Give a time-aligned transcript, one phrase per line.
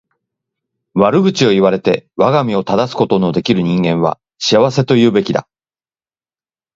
[0.95, 5.47] 悪口を言われて我が身を正すことの出来る人間は幸せと言うべきだ。